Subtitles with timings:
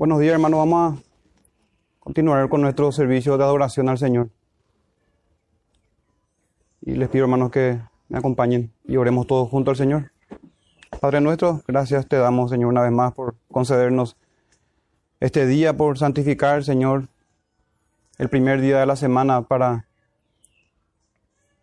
[0.00, 0.56] Buenos días, hermano.
[0.56, 1.02] Vamos a
[1.98, 4.30] continuar con nuestro servicio de adoración al Señor.
[6.80, 10.10] Y les pido, hermanos, que me acompañen y oremos todos junto al Señor.
[11.02, 14.16] Padre nuestro, gracias te damos, Señor, una vez más por concedernos
[15.20, 17.08] este día, por santificar, Señor,
[18.16, 19.86] el primer día de la semana para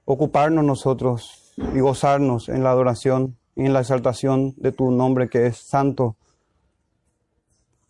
[0.05, 5.47] ocuparnos nosotros y gozarnos en la adoración y en la exaltación de tu nombre que
[5.47, 6.17] es santo.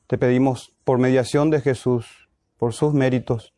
[0.07, 3.53] Te pedimos por mediación de Jesús, por sus méritos,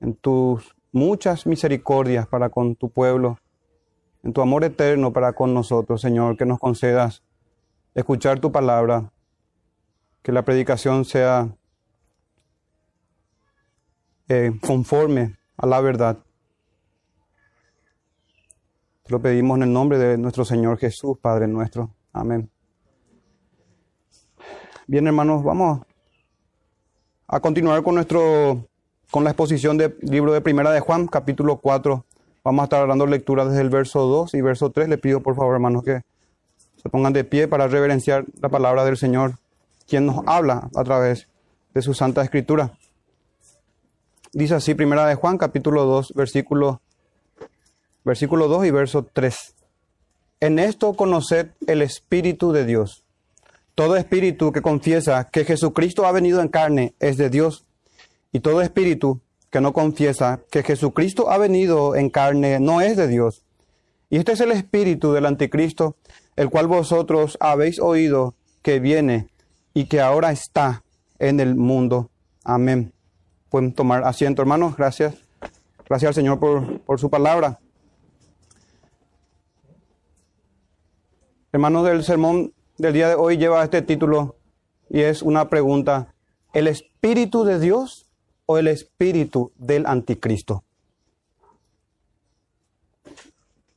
[0.00, 3.38] en tus muchas misericordias para con tu pueblo,
[4.22, 7.24] en tu amor eterno para con nosotros, Señor, que nos concedas
[7.94, 9.12] escuchar tu palabra,
[10.22, 11.56] que la predicación sea
[14.28, 16.18] eh, conforme a la verdad.
[19.02, 21.92] Te lo pedimos en el nombre de nuestro Señor Jesús, Padre nuestro.
[22.12, 22.48] Amén.
[24.90, 25.82] Bien, hermanos, vamos
[27.28, 28.66] a continuar con nuestro
[29.12, 32.04] con la exposición del libro de Primera de Juan, capítulo 4.
[32.42, 34.88] Vamos a estar dando lectura desde el verso 2 y verso 3.
[34.88, 36.00] Le pido por favor, hermanos, que
[36.82, 39.34] se pongan de pie para reverenciar la palabra del Señor,
[39.86, 41.28] quien nos habla a través
[41.72, 42.76] de su Santa Escritura.
[44.32, 46.80] Dice así, Primera de Juan, capítulo 2, versículo,
[48.04, 49.54] versículo 2 y verso 3.
[50.40, 53.04] En esto conoced el Espíritu de Dios.
[53.74, 57.64] Todo espíritu que confiesa que Jesucristo ha venido en carne es de Dios
[58.32, 63.08] y todo espíritu que no confiesa que Jesucristo ha venido en carne no es de
[63.08, 63.44] Dios.
[64.08, 65.96] Y este es el espíritu del anticristo,
[66.36, 69.28] el cual vosotros habéis oído que viene
[69.74, 70.82] y que ahora está
[71.18, 72.10] en el mundo.
[72.44, 72.92] Amén.
[73.48, 74.76] Pueden tomar asiento, hermanos.
[74.76, 75.14] Gracias.
[75.88, 77.58] Gracias al Señor por, por su palabra.
[81.52, 84.36] Hermanos del sermón del día de hoy lleva este título
[84.88, 86.14] y es una pregunta.
[86.52, 88.10] ¿El Espíritu de Dios
[88.50, 90.64] o el espíritu del anticristo.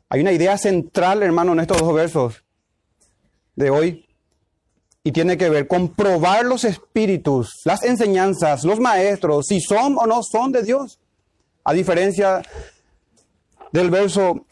[0.10, 2.44] Hay una idea central, hermano, en estos dos versos
[3.56, 4.10] de hoy
[5.04, 10.08] y tiene que ver con probar los espíritus, las enseñanzas, los maestros, si son o
[10.08, 11.00] no son de Dios.
[11.64, 12.42] A diferencia
[13.72, 14.48] del verso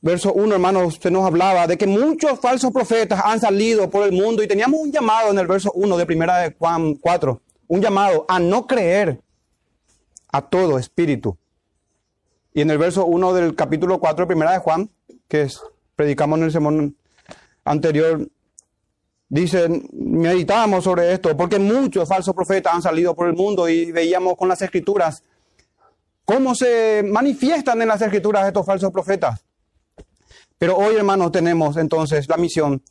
[0.00, 4.12] verso 1, hermano, usted nos hablaba de que muchos falsos profetas han salido por el
[4.12, 7.80] mundo y teníamos un llamado en el verso 1 de primera de Juan 4, un
[7.80, 9.20] llamado a no creer
[10.30, 11.36] a todo espíritu.
[12.54, 14.90] Y en el verso 1 del capítulo 4 de primera de Juan,
[15.28, 15.60] que es,
[15.96, 16.96] predicamos en el sermón
[17.64, 18.28] anterior,
[19.28, 24.36] dice, meditábamos sobre esto, porque muchos falsos profetas han salido por el mundo y veíamos
[24.36, 25.22] con las escrituras
[26.24, 29.47] cómo se manifiestan en las escrituras estos falsos profetas.
[30.58, 32.82] Pero hoy, hermanos, tenemos entonces la misión,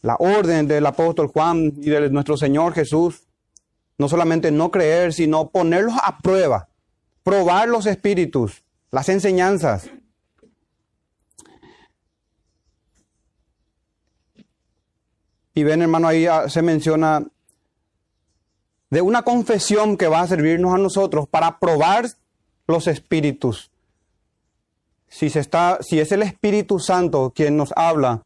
[0.00, 3.28] la orden del apóstol Juan y de nuestro Señor Jesús
[3.98, 6.68] no solamente no creer, sino ponerlos a prueba,
[7.24, 8.62] probar los espíritus,
[8.92, 9.90] las enseñanzas.
[15.52, 17.26] Y ven, hermano, ahí ah, se menciona
[18.90, 22.06] de una confesión que va a servirnos a nosotros para probar
[22.68, 23.72] los espíritus.
[25.08, 28.22] Si, se está, si es el Espíritu Santo quien nos habla,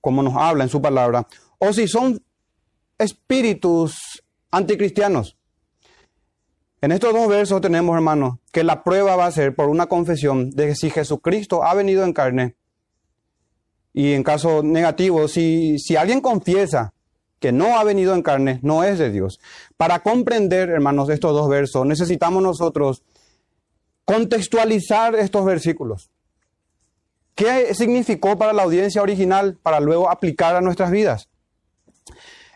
[0.00, 1.26] como nos habla en su palabra,
[1.58, 2.22] o si son
[2.98, 5.36] espíritus anticristianos.
[6.80, 10.50] En estos dos versos tenemos, hermanos, que la prueba va a ser por una confesión
[10.50, 12.56] de que si Jesucristo ha venido en carne,
[13.94, 16.94] y en caso negativo, si, si alguien confiesa
[17.38, 19.38] que no ha venido en carne, no es de Dios.
[19.76, 23.02] Para comprender, hermanos, estos dos versos, necesitamos nosotros
[24.12, 26.10] contextualizar estos versículos.
[27.34, 31.30] ¿Qué significó para la audiencia original para luego aplicar a nuestras vidas?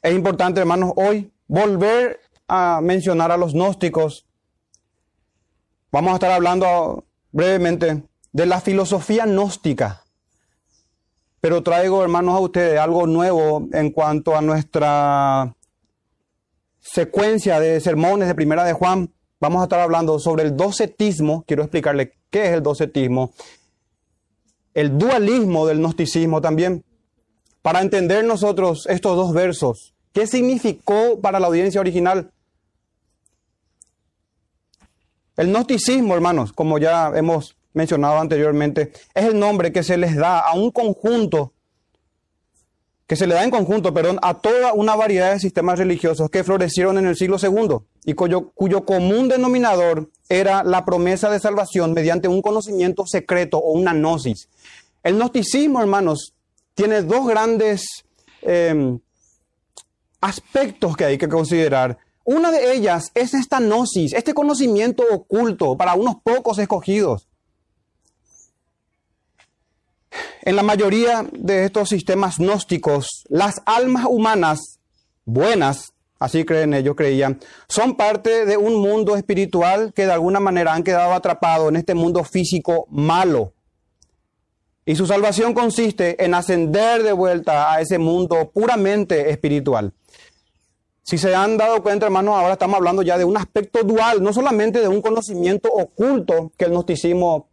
[0.02, 4.26] Es importante, hermanos, hoy volver a mencionar a los gnósticos.
[5.90, 8.02] Vamos a estar hablando brevemente
[8.32, 10.04] de la filosofía gnóstica.
[11.40, 15.56] Pero traigo, hermanos, a ustedes algo nuevo en cuanto a nuestra
[16.80, 19.15] secuencia de sermones de Primera de Juan.
[19.40, 21.44] Vamos a estar hablando sobre el docetismo.
[21.46, 23.32] Quiero explicarle qué es el docetismo.
[24.74, 26.84] El dualismo del gnosticismo también.
[27.62, 32.30] Para entender nosotros estos dos versos ¿Qué significó para la audiencia original?
[35.36, 40.38] El gnosticismo, hermanos, como ya hemos mencionado anteriormente, es el nombre que se les da
[40.38, 41.52] a un conjunto,
[43.06, 46.42] que se le da en conjunto, perdón, a toda una variedad de sistemas religiosos que
[46.42, 48.52] florecieron en el siglo II y cuyo,
[48.84, 54.48] común denominador era la promesa de salvación mediante un conocimiento secreto o una gnosis.
[55.04, 56.34] El gnosticismo, hermanos,
[56.74, 57.86] tiene dos grandes
[58.42, 58.98] em,
[60.20, 61.98] aspectos que hay que considerar.
[62.24, 67.28] Una de ellas es esta gnosis, este conocimiento oculto para unos pocos escogidos.
[70.42, 74.78] En la mayoría de estos sistemas gnósticos, las almas humanas
[75.24, 80.72] buenas, así creen ellos, creían, son parte de un mundo espiritual que de alguna manera
[80.72, 83.52] han quedado atrapados en este mundo físico malo.
[84.84, 89.92] Y su salvación consiste en ascender de vuelta a ese mundo puramente espiritual.
[91.02, 94.32] Si se han dado cuenta, hermanos, ahora estamos hablando ya de un aspecto dual, no
[94.32, 97.48] solamente de un conocimiento oculto que el gnosticismo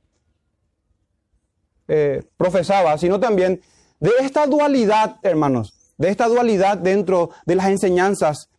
[1.95, 3.61] eh, profesaba, sino también
[3.99, 8.49] de esta dualidad, hermanos, de esta dualidad dentro de las enseñanzas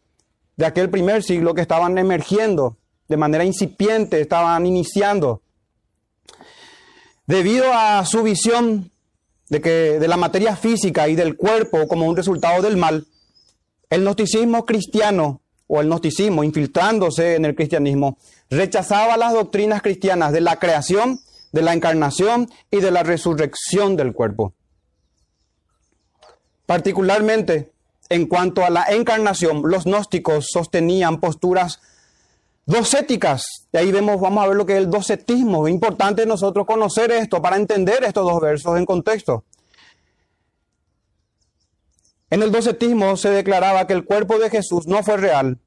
[0.57, 2.77] de aquel primer siglo que estaban emergiendo
[3.09, 5.43] de manera incipiente, estaban iniciando.
[7.27, 8.93] Debido a su visión
[9.49, 13.05] de que de la materia física y del cuerpo como un resultado del mal,
[13.91, 18.17] el gnosticismo cristiano o el gnosticismo infiltrándose en el cristianismo
[18.49, 21.19] rechazaba las doctrinas cristianas de la creación,
[21.55, 24.55] de la encarnación y de la resurrección del cuerpo.
[26.67, 27.71] Particularmente
[28.09, 31.81] en cuanto a la encarnación, los gnósticos sostenían posturas
[32.67, 33.69] docéticas.
[33.73, 35.69] Y ahí vemos, vamos a ver lo que es el docetismo.
[35.69, 39.45] Importante nosotros conocer esto para entender estos dos versos en contexto.
[42.31, 45.61] En el docetismo se declaraba que el cuerpo de Jesús no fue real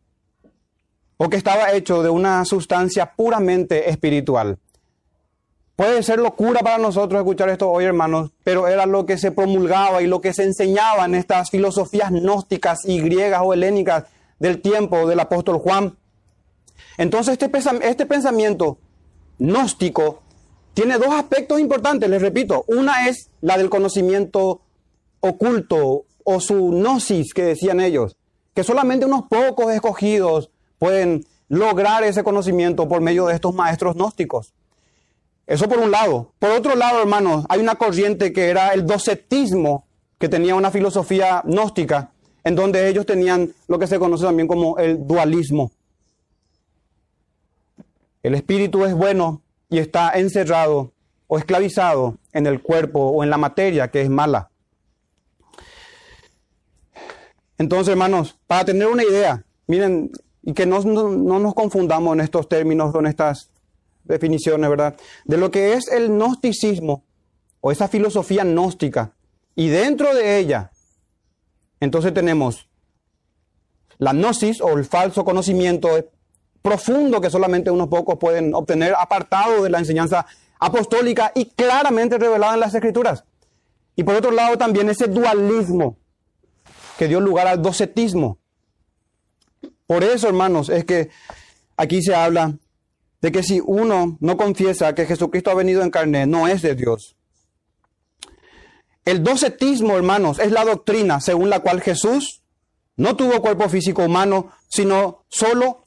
[1.16, 4.60] o que estaba hecho de una sustancia puramente espiritual.
[5.77, 10.01] Puede ser locura para nosotros escuchar esto hoy, hermanos, pero era lo que se promulgaba
[10.01, 14.06] y lo que se enseñaba en estas filosofías gnósticas y griegas o helénicas
[14.39, 15.95] del tiempo del apóstol Juan.
[16.97, 17.51] Entonces este,
[17.88, 18.79] este pensamiento
[19.38, 20.24] gnóstico
[20.74, 22.65] tiene dos aspectos importantes, les repito.
[22.68, 24.62] Una es la del conocimiento
[25.19, 28.18] oculto o su gnosis que decían ellos,
[28.56, 30.50] que solamente unos pocos escogidos
[30.80, 34.56] pueden lograr ese conocimiento por medio de estos maestros gnósticos.
[35.47, 36.33] Eso por un lado.
[36.39, 39.88] Por otro lado, hermanos, hay una corriente que era el docetismo,
[40.19, 42.11] que tenía una filosofía gnóstica,
[42.44, 45.71] en donde ellos tenían lo que se conoce también como el dualismo.
[48.21, 50.91] El espíritu es bueno y está encerrado
[51.27, 54.49] o esclavizado en el cuerpo o en la materia que es mala.
[57.57, 60.11] Entonces, hermanos, para tener una idea, miren,
[60.41, 63.49] y que no, no nos confundamos en estos términos, con estas
[64.07, 64.95] definiciones, ¿verdad?
[65.25, 67.04] De lo que es el gnosticismo
[67.62, 69.13] o esa filosofía gnóstica.
[69.56, 70.71] Y dentro de ella,
[71.80, 72.69] entonces tenemos
[73.98, 75.89] la gnosis o el falso conocimiento
[76.62, 80.25] profundo que solamente unos pocos pueden obtener, apartado de la enseñanza
[80.59, 83.24] apostólica y claramente revelada en las escrituras.
[83.95, 85.98] Y por otro lado también ese dualismo
[86.98, 88.39] que dio lugar al docetismo.
[89.86, 91.09] Por eso, hermanos, es que
[91.77, 92.57] aquí se habla
[93.22, 96.75] de que si uno no confiesa que Jesucristo ha venido en carne, no es de
[96.75, 97.16] Dios.
[99.06, 102.42] El docetismo, hermanos, es la doctrina según la cual Jesús
[102.98, 105.84] no tuvo cuerpo físico humano, sino solo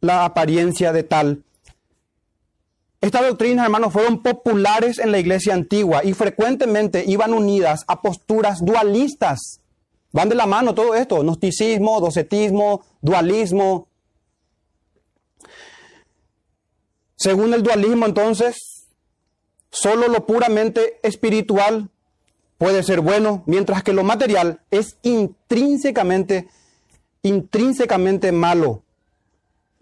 [0.00, 1.44] la apariencia de tal.
[3.00, 8.64] Estas doctrinas, hermanos, fueron populares en la iglesia antigua y frecuentemente iban unidas a posturas
[8.64, 9.60] dualistas.
[10.12, 13.88] Van de la mano todo esto, gnosticismo, docetismo, dualismo,
[17.16, 18.86] Según el dualismo, entonces,
[19.70, 21.90] solo lo puramente espiritual
[22.58, 26.48] puede ser bueno, mientras que lo material es intrínsecamente,
[27.22, 28.82] intrínsecamente malo.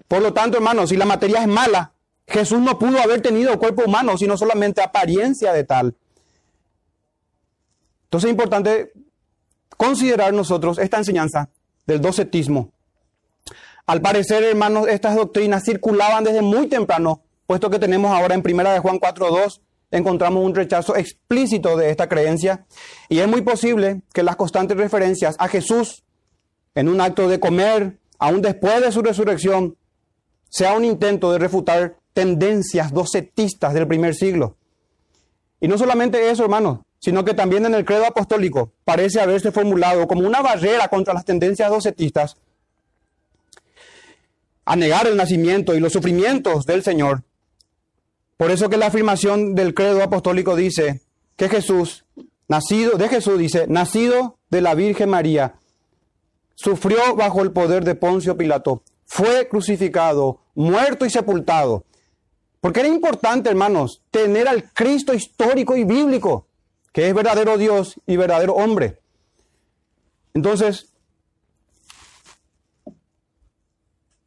[0.08, 1.92] Por lo tanto, hermanos, si la materia es mala,
[2.26, 5.94] Jesús no pudo haber tenido cuerpo humano, sino solamente apariencia de tal.
[8.04, 8.92] Entonces es importante
[9.76, 11.50] considerar nosotros esta enseñanza
[11.86, 12.70] del docetismo.
[13.86, 18.72] Al parecer, hermanos, estas doctrinas circulaban desde muy temprano puesto que tenemos ahora en Primera
[18.72, 19.60] de Juan 4.2,
[19.90, 22.66] encontramos un rechazo explícito de esta creencia
[23.08, 26.02] y es muy posible que las constantes referencias a Jesús
[26.74, 29.76] en un acto de comer, aún después de su resurrección,
[30.48, 34.56] sea un intento de refutar tendencias docetistas del primer siglo.
[35.60, 40.06] Y no solamente eso, hermanos, sino que también en el credo apostólico parece haberse formulado
[40.06, 42.36] como una barrera contra las tendencias docetistas
[44.64, 47.22] a negar el nacimiento y los sufrimientos del Señor
[48.36, 51.00] por eso que la afirmación del credo apostólico dice
[51.36, 52.04] que Jesús,
[52.48, 55.54] nacido de Jesús, dice, nacido de la Virgen María,
[56.54, 61.84] sufrió bajo el poder de Poncio Pilato, fue crucificado, muerto y sepultado.
[62.60, 66.46] Porque era importante, hermanos, tener al Cristo histórico y bíblico,
[66.92, 68.98] que es verdadero Dios y verdadero hombre.
[70.32, 70.88] Entonces,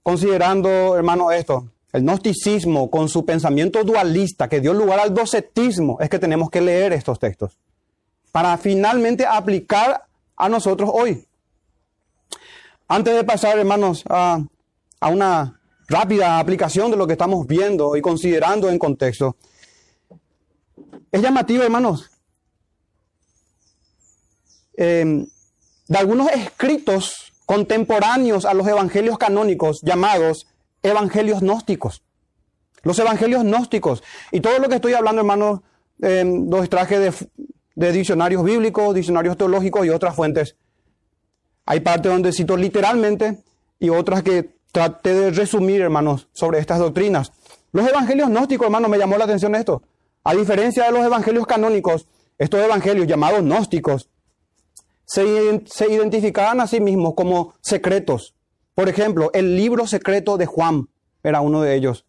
[0.04, 6.10] considerando, hermano, esto, el gnosticismo con su pensamiento dualista que dio lugar al docetismo, es
[6.10, 7.58] que tenemos que leer estos textos
[8.32, 11.28] para finalmente aplicar a nosotros hoy.
[12.88, 14.40] Antes de pasar, hermanos, a,
[15.00, 19.36] a una rápida aplicación de lo que estamos viendo y considerando en contexto,
[21.12, 22.12] es llamativo, hermanos,
[24.76, 25.26] em,
[25.88, 30.48] de algunos escritos contemporáneos a los evangelios canónicos llamados
[30.84, 32.04] evangelios gnósticos.
[32.84, 34.04] Los evangelios gnósticos.
[34.32, 35.62] Y todo lo que estoy hablando, hermanos,
[36.02, 37.14] em, los extraje de,
[37.76, 40.56] de diccionarios bíblicos, diccionarios teológicos y otras fuentes.
[41.66, 43.44] Hay partes donde cito literalmente
[43.80, 47.34] y otras que traté de resumir, hermanos, sobre estas doctrinas.
[47.72, 49.84] Los evangelios gnósticos, hermanos, me llamó la atención esto.
[50.24, 52.08] A diferencia de los evangelios canónicos,
[52.38, 54.10] estos evangelios llamados gnósticos
[55.06, 58.36] se, se identificaban a sí mismos como secretos.
[58.78, 60.88] Por ejemplo, el libro secreto de Juan
[61.24, 62.06] era uno de ellos.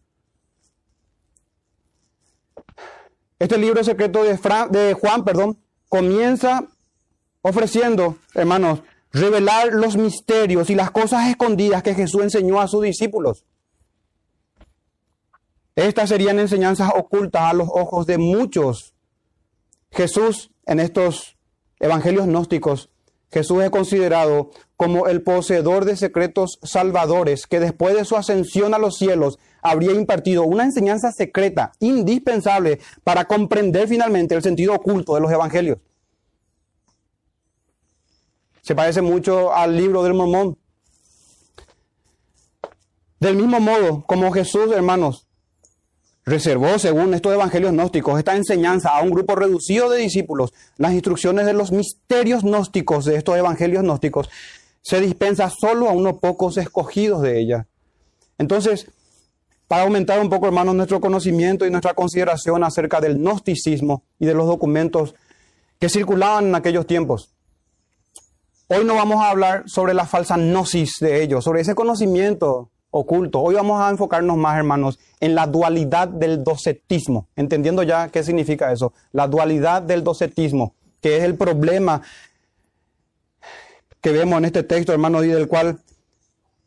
[3.39, 4.37] Este libro secreto de,
[4.69, 5.57] de Juan, perdón,
[5.87, 6.67] comienza
[7.41, 13.45] ofreciendo, hermanos, revelar los misterios y las cosas escondidas que Jesús enseñó a sus discípulos.
[15.75, 18.93] Estas serían enseñanzas ocultas a los ojos de muchos.
[19.89, 21.35] Jesús, en estos
[21.79, 22.88] evangelios gnósticos,
[23.31, 28.79] Jesús es considerado como el poseedor de secretos salvadores que después de su ascensión a
[28.79, 35.21] los cielos habría impartido una enseñanza secreta indispensable para comprender finalmente el sentido oculto de
[35.21, 35.77] los evangelios.
[38.61, 40.57] Se parece mucho al libro del mormón.
[43.19, 45.28] Del mismo modo, como Jesús, hermanos,
[46.29, 51.45] reservó, según estos evangelios gnósticos, esta enseñanza a un grupo reducido de discípulos, las instrucciones
[51.45, 54.29] de los misterios gnósticos de estos evangelios gnósticos,
[54.81, 57.67] se dispensa solo a unos pocos escogidos de ella.
[58.37, 58.89] Entonces,
[59.67, 64.33] para aumentar un poco, hermanos, nuestro conocimiento y nuestra consideración acerca del gnosticismo y de
[64.33, 65.13] los documentos
[65.79, 67.33] que circulaban en aquellos tiempos.
[68.67, 73.39] Hoy no vamos a hablar sobre la falsa gnosis de ellos, sobre ese conocimiento oculto.
[73.39, 78.71] Hoy vamos a enfocarnos más, hermanos, en la dualidad del docetismo, entendiendo ya qué significa
[78.71, 82.01] eso, la dualidad del docetismo, que es el problema
[84.01, 85.79] que vemos en este texto, hermanos, y del cual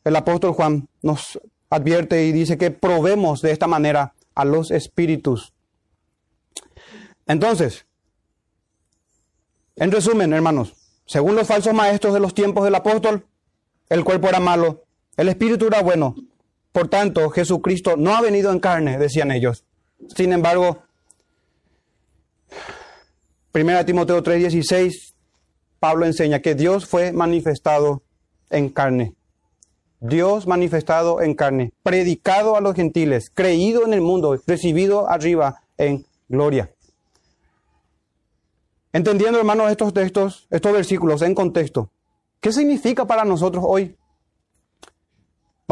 [0.05, 5.53] el apóstol Juan nos advierte y dice que probemos de esta manera a los espíritus.
[7.27, 7.87] Entonces,
[9.77, 10.75] en resumen, hermanos,
[11.07, 13.27] según los falsos maestros de los tiempos del apóstol,
[13.89, 14.85] el cuerpo era malo,
[15.17, 16.15] el espíritu era bueno.
[16.73, 19.65] Por tanto, Jesucristo no ha venido en carne, decían ellos.
[20.17, 20.83] Sin embargo,
[23.53, 25.15] 1 Timoteo 3:16,
[25.79, 28.03] Pablo enseña que Dios fue manifestado
[28.51, 29.15] en carne.
[30.01, 36.05] Dios manifestado en carne, predicado a los gentiles, creído en el mundo, recibido arriba en
[36.29, 36.73] gloria.
[38.93, 41.91] Entendiendo, hermanos, estos textos, estos versículos en contexto,
[42.41, 43.97] ¿qué significa para nosotros hoy?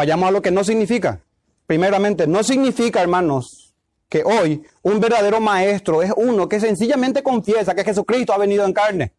[0.00, 1.21] Vayamos a lo que no significa.
[1.66, 3.75] Primeramente, no significa, hermanos,
[4.09, 8.73] que hoy un verdadero maestro es uno que sencillamente confiesa que Jesucristo ha venido en
[8.73, 9.12] carne.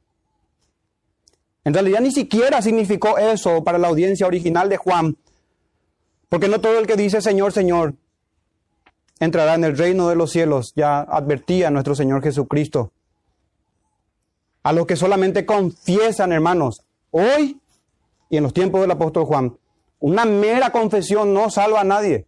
[1.64, 5.18] En realidad ni siquiera significó eso para la audiencia original de Juan,
[6.30, 7.94] porque no todo el que dice Señor, Señor,
[9.20, 12.92] entrará en el reino de los cielos, ya advertía nuestro Señor Jesucristo.
[14.64, 17.62] A los que solamente confiesan, hermanos, hoy
[18.32, 19.60] y en los tiempos del apóstol Juan,
[20.02, 22.28] una mera confesión no salva a nadie.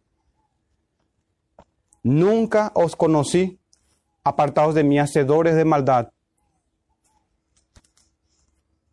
[2.03, 3.59] Nunca os conocí
[4.23, 6.09] apartados de mí, hacedores de maldad.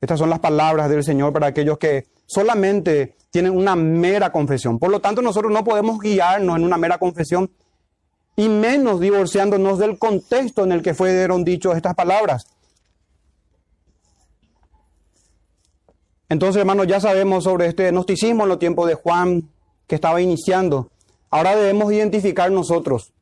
[0.01, 4.79] Estas son las palabras del Señor para aquellos que solamente tienen una mera confesión.
[4.79, 7.51] Por lo tanto, nosotros no podemos guiarnos en una mera confesión
[8.35, 12.47] y menos divorciándonos del contexto en el que fueron dichas estas palabras.
[16.31, 19.51] Entonces, hermanos, ya sabemos sobre este gnosticismo en los tiempos de Juan
[19.89, 20.89] que estaba iniciando.
[21.29, 23.13] Ahora debemos identificar nosotros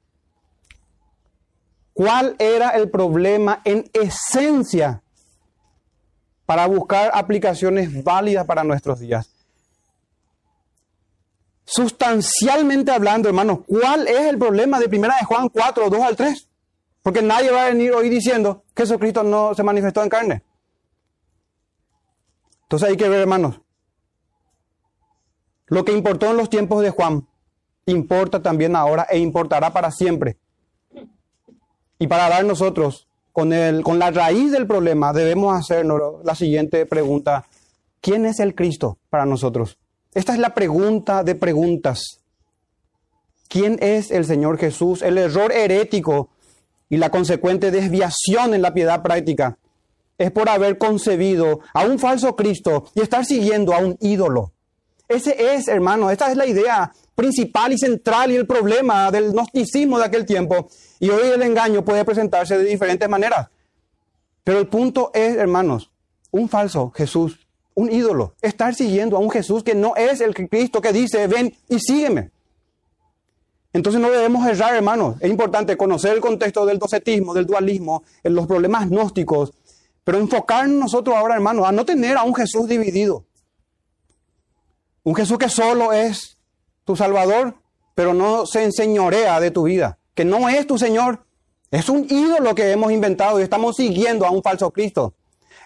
[1.94, 5.02] cuál era el problema en esencia
[6.44, 9.30] para buscar aplicaciones válidas para nuestros días.
[11.64, 16.48] Sustancialmente hablando, hermanos, ¿cuál es el problema de primera de Juan 4, 2 al 3?
[17.02, 20.42] Porque nadie va a venir hoy diciendo que Jesucristo no se manifestó en carne.
[22.68, 23.62] Entonces hay que ver, hermanos,
[25.68, 27.26] lo que importó en los tiempos de Juan,
[27.86, 30.36] importa también ahora e importará para siempre.
[31.98, 36.84] Y para dar nosotros con, el, con la raíz del problema, debemos hacernos la siguiente
[36.84, 37.46] pregunta.
[38.02, 39.78] ¿Quién es el Cristo para nosotros?
[40.12, 42.20] Esta es la pregunta de preguntas.
[43.48, 45.00] ¿Quién es el Señor Jesús?
[45.00, 46.28] El error herético
[46.90, 49.56] y la consecuente desviación en la piedad práctica
[50.18, 54.52] es por haber concebido a un falso Cristo y estar siguiendo a un ídolo.
[55.06, 59.98] Ese es, hermano, esta es la idea principal y central y el problema del gnosticismo
[59.98, 60.68] de aquel tiempo.
[61.00, 63.48] Y hoy el engaño puede presentarse de diferentes maneras.
[64.44, 65.90] Pero el punto es, hermanos,
[66.30, 70.80] un falso Jesús, un ídolo, estar siguiendo a un Jesús que no es el Cristo
[70.80, 72.30] que dice, ven y sígueme.
[73.72, 75.16] Entonces no debemos errar, hermanos.
[75.20, 79.52] Es importante conocer el contexto del docetismo, del dualismo, los problemas gnósticos,
[80.08, 83.26] pero enfocarnos nosotros ahora, hermanos, a no tener a un Jesús dividido.
[85.02, 86.38] Un Jesús que solo es
[86.86, 87.56] tu Salvador,
[87.94, 91.26] pero no se enseñorea de tu vida, que no es tu Señor.
[91.70, 95.12] Es un ídolo que hemos inventado y estamos siguiendo a un falso Cristo.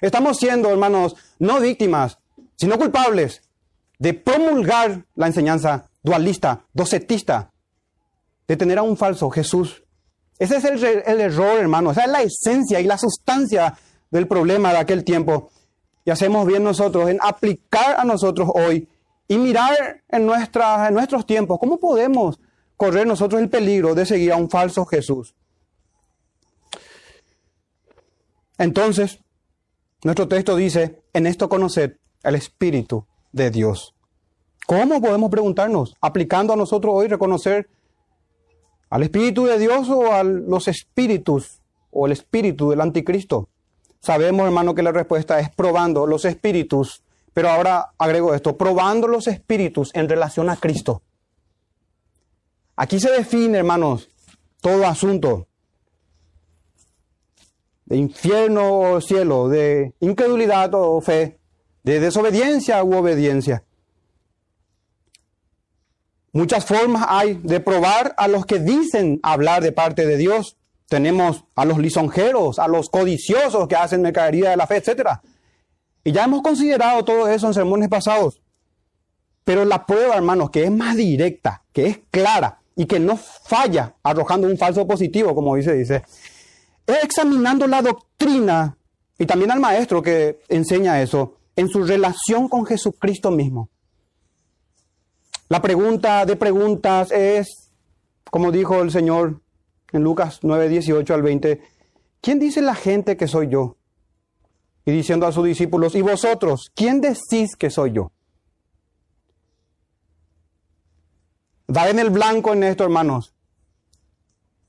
[0.01, 2.19] Estamos siendo, hermanos, no víctimas,
[2.57, 3.43] sino culpables
[4.01, 7.53] de promulgar la enseñanza dualista, docetista,
[8.49, 9.85] de tener a un falso Jesús.
[10.37, 11.93] Ese es el, el error, hermano.
[11.93, 13.79] Esa es la esencia y la sustancia
[14.12, 15.50] del problema de aquel tiempo.
[16.04, 18.88] Y hacemos bien nosotros en aplicar a nosotros hoy
[19.26, 22.38] y mirar en, nuestra, en nuestros tiempos cómo podemos
[22.76, 25.35] correr nosotros el peligro de seguir a un falso Jesús.
[28.59, 29.19] Entonces,
[30.04, 33.95] nuestro texto dice, en esto conocer el Espíritu de Dios.
[34.66, 35.97] ¿Cómo podemos preguntarnos?
[36.00, 37.71] Aplicando a nosotros hoy reconocer
[38.90, 43.49] al Espíritu de Dios o a los espíritus o el Espíritu del Anticristo.
[44.02, 49.28] Sabemos, hermano, que la respuesta es probando los espíritus, pero ahora agrego esto, probando los
[49.28, 51.02] espíritus en relación a Cristo.
[52.75, 54.09] Aquí se define, hermanos,
[54.61, 55.47] todo asunto
[57.85, 61.38] de infierno o cielo, de incredulidad o fe,
[61.85, 63.62] de desobediencia u obediencia.
[66.32, 70.56] Muchas formas hay de probar a los que dicen hablar de parte de Dios.
[70.93, 75.09] Tenemos a los lisonjeros, a los codiciosos que hacen mercadería de la fe, etc.
[76.05, 78.43] Y ya hemos considerado todo eso en sermones pasados.
[79.43, 83.95] Pero la prueba, hermanos, que es más directa, que es clara y que no falla
[84.02, 86.02] arrojando un falso positivo, como dice, dice,
[86.87, 88.76] es examinando la doctrina
[89.19, 93.71] y también al maestro que enseña eso en su relación con Jesucristo mismo.
[95.49, 97.71] La pregunta de preguntas es,
[98.31, 99.42] como dijo el Señor
[99.93, 101.61] en Lucas 9, 18 al 20,
[102.21, 103.76] ¿quién dice la gente que soy yo?
[104.85, 106.71] Y diciendo a sus discípulos, ¿y vosotros?
[106.75, 108.11] ¿Quién decís que soy yo?
[111.67, 113.35] Da en el blanco en esto, hermanos.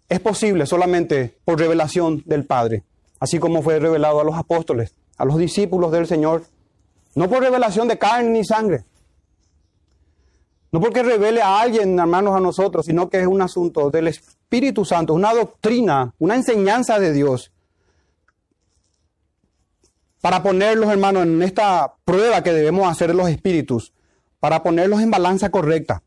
[0.07, 2.83] Es posible solamente por revelación del Padre,
[3.19, 6.43] así como fue revelado a los apóstoles, a los discípulos del Señor,
[7.15, 8.85] no por revelación de carne ni sangre,
[10.73, 14.83] no porque revele a alguien, hermanos, a nosotros, sino que es un asunto del Espíritu
[14.83, 17.51] Santo, una doctrina, una enseñanza de Dios.
[20.19, 23.93] Para ponerlos, hermanos, en esta prueba que debemos hacer los espíritus,
[24.39, 26.01] para ponerlos en balanza correcta.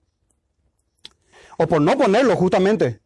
[1.59, 2.98] O por no ponerlos, justamente.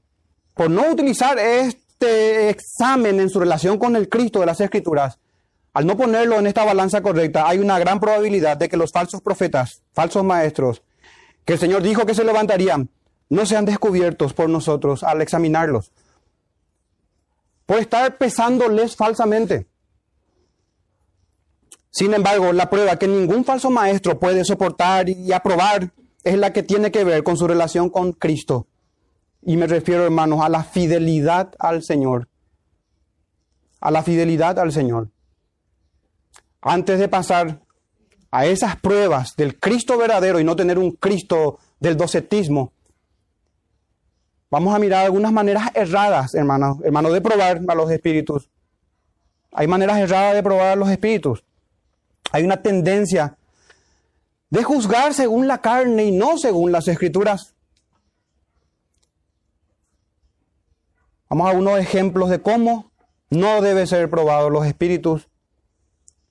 [0.54, 5.18] Por no utilizar este examen en su relación con el Cristo de las Escrituras.
[5.74, 9.20] Al no ponerlo en esta balanza correcta, hay una gran probabilidad de que los falsos
[9.20, 10.82] profetas, falsos maestros,
[11.50, 12.88] que el Señor dijo que se levantarían,
[13.28, 15.90] no sean descubiertos por nosotros al examinarlos,
[17.66, 19.66] por estar pesándoles falsamente.
[21.90, 25.90] Sin embargo, la prueba que ningún falso maestro puede soportar y aprobar
[26.22, 28.68] es la que tiene que ver con su relación con Cristo.
[29.42, 32.28] Y me refiero, hermanos, a la fidelidad al Señor.
[33.80, 35.10] A la fidelidad al Señor.
[36.60, 37.60] Antes de pasar
[38.30, 42.72] a esas pruebas del Cristo verdadero y no tener un Cristo del docetismo,
[44.50, 48.48] vamos a mirar algunas maneras erradas, hermanos, hermanos, de probar a los espíritus.
[49.52, 51.44] Hay maneras erradas de probar a los espíritus.
[52.32, 53.36] Hay una tendencia
[54.50, 57.54] de juzgar según la carne y no según las escrituras.
[61.28, 62.90] Vamos a unos ejemplos de cómo
[63.30, 65.29] no debe ser probados los espíritus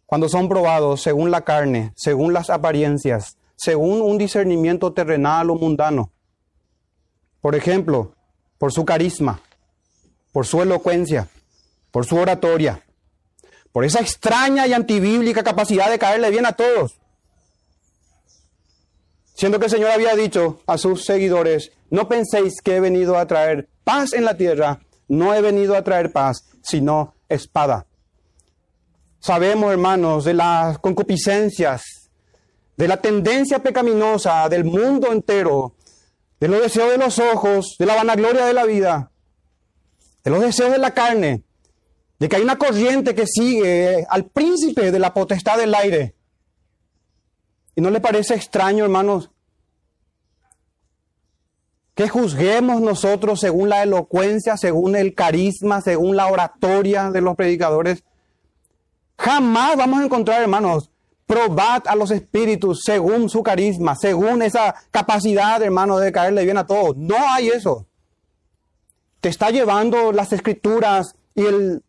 [0.10, 6.12] cuando son probados según la carne, según las apariencias, según un discernimiento terrenal o mundano.
[7.41, 8.15] Por ejemplo,
[8.58, 9.39] por su carisma,
[10.32, 11.28] por su elocuencia,
[11.91, 12.84] por su oratoria,
[13.72, 17.00] por esa extraña y antibíblica capacidad de caerle bien a todos.
[19.36, 23.28] Siendo que el Señor había dicho a sus seguidores, no penséis que he venido a
[23.28, 27.86] traer paz en la tierra, no he venido a traer paz, sino espada.
[29.19, 31.99] Sabemos, hermanos, de las concupiscencias
[32.79, 35.75] de la tendencia pecaminosa del mundo entero,
[36.39, 39.12] de los deseos de los ojos, de la vanagloria de la vida,
[40.23, 41.43] de los deseos de la carne,
[42.19, 46.15] de que hay una corriente que sigue al príncipe de la potestad del aire.
[47.75, 49.29] ¿Y no le parece extraño, hermanos,
[51.95, 58.05] que juzguemos nosotros según la elocuencia, según el carisma, según la oratoria de los predicadores?
[59.19, 60.89] Jamás vamos a encontrar, hermanos,
[61.27, 66.65] probad a los espíritus según su carisma, según esa capacidad, hermanos, de caerle bien a
[66.65, 66.95] todos.
[66.95, 67.86] No hay eso.
[69.19, 71.84] Te está llevando las escrituras y el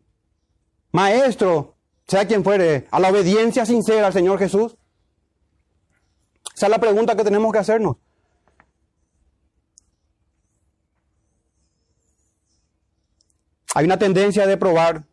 [0.91, 4.75] maestro, sea quien fuere, a la obediencia sincera al Señor Jesús.
[6.53, 7.95] Esa es la pregunta que tenemos que hacernos.
[13.73, 15.05] Hay una tendencia de probar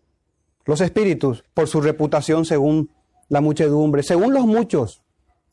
[0.69, 2.91] los espíritus por su reputación según
[3.31, 5.03] la muchedumbre, según los muchos,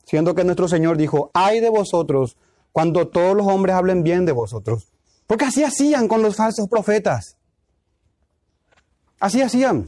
[0.04, 2.36] siendo que nuestro Señor dijo, ay de vosotros
[2.70, 4.92] cuando todos los hombres hablen bien de vosotros.
[5.26, 7.38] Porque así hacían con los falsos profetas.
[9.18, 9.86] Así hacían.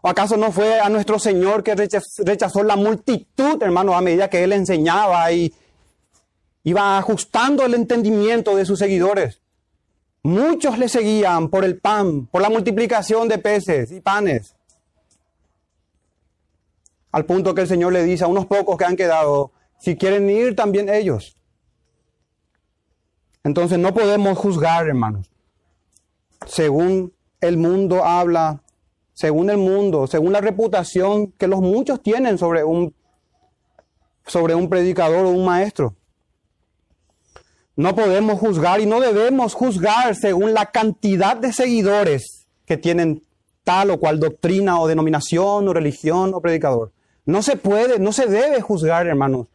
[0.00, 4.42] ¿O acaso no fue a nuestro Señor que rechazó la multitud, hermano, a medida que
[4.42, 5.52] Él enseñaba y
[6.64, 9.42] iba ajustando el entendimiento de sus seguidores?
[10.28, 14.54] Muchos le seguían por el pan, por la multiplicación de peces y panes.
[17.10, 20.28] Al punto que el Señor le dice a unos pocos que han quedado, si quieren
[20.28, 21.34] ir también ellos.
[23.42, 25.30] Entonces no podemos juzgar, hermanos.
[26.44, 28.62] Según el mundo habla,
[29.14, 32.94] según el mundo, según la reputación que los muchos tienen sobre un,
[34.26, 35.94] sobre un predicador o un maestro.
[37.78, 43.22] No podemos juzgar y no debemos juzgar según la cantidad de seguidores que tienen
[43.62, 46.90] tal o cual doctrina o denominación o religión o predicador.
[47.24, 49.46] No se puede, no se debe juzgar, hermanos.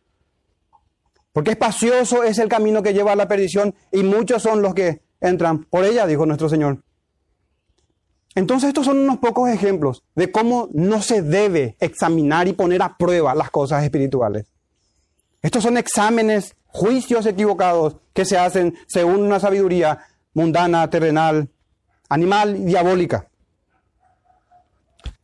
[1.34, 5.02] Porque espacioso es el camino que lleva a la perdición y muchos son los que
[5.20, 6.78] entran por ella, dijo nuestro Señor.
[8.36, 12.96] Entonces estos son unos pocos ejemplos de cómo no se debe examinar y poner a
[12.96, 14.46] prueba las cosas espirituales.
[15.42, 20.00] Estos son exámenes juicios equivocados que se hacen según una sabiduría
[20.34, 21.48] mundana, terrenal,
[22.10, 23.28] animal y diabólica.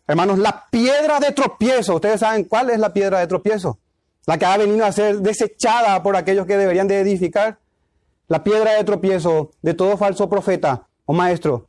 [0.07, 3.79] Hermanos, la piedra de tropiezo, ustedes saben cuál es la piedra de tropiezo,
[4.27, 7.59] la que ha venido a ser desechada por aquellos que deberían de edificar.
[8.27, 11.67] La piedra de tropiezo de todo falso profeta o maestro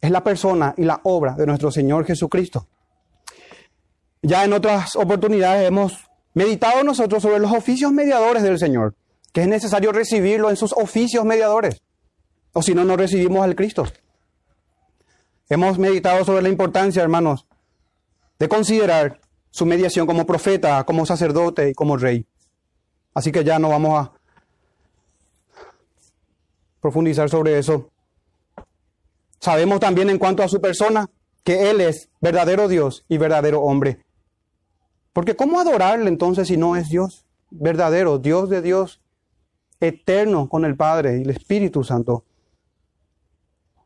[0.00, 2.66] es la persona y la obra de nuestro Señor Jesucristo.
[4.22, 8.94] Ya en otras oportunidades hemos meditado nosotros sobre los oficios mediadores del Señor
[9.32, 11.82] que es necesario recibirlo en sus oficios mediadores,
[12.52, 13.84] o si no, no recibimos al Cristo.
[15.48, 17.46] Hemos meditado sobre la importancia, hermanos,
[18.38, 22.26] de considerar su mediación como profeta, como sacerdote y como rey.
[23.14, 24.12] Así que ya no vamos a
[26.80, 27.90] profundizar sobre eso.
[29.40, 31.08] Sabemos también en cuanto a su persona
[31.42, 34.04] que Él es verdadero Dios y verdadero hombre.
[35.12, 37.24] Porque ¿cómo adorarle entonces si no es Dios?
[37.50, 39.00] Verdadero, Dios de Dios
[39.80, 42.24] eterno con el Padre y el Espíritu Santo.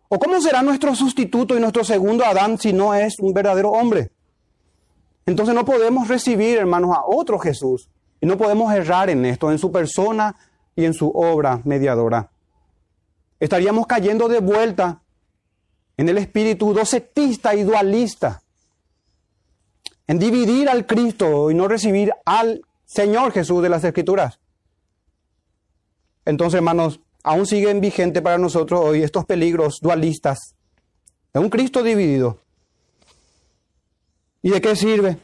[0.08, 4.10] ¿O cómo será nuestro sustituto y nuestro segundo Adán si no es un verdadero hombre?
[5.26, 7.88] Entonces no podemos recibir, hermanos, a otro Jesús.
[8.20, 10.36] Y no podemos errar en esto, en su persona
[10.76, 12.30] y en su obra mediadora.
[13.40, 15.02] Estaríamos cayendo de vuelta
[15.96, 18.42] en el espíritu docetista y dualista.
[20.06, 24.38] En dividir al Cristo y no recibir al Señor Jesús de las Escrituras.
[26.24, 30.54] Entonces, hermanos, aún siguen vigentes para nosotros hoy estos peligros dualistas
[31.32, 32.38] de un Cristo dividido.
[34.42, 35.18] ¿Y de qué sirve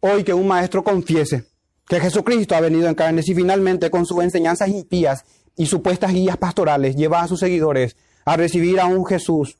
[0.00, 1.46] hoy que un maestro confiese
[1.88, 5.24] que Jesucristo ha venido en carne y finalmente con sus enseñanzas impías
[5.56, 9.58] y supuestas guías pastorales lleva a sus seguidores a recibir a un Jesús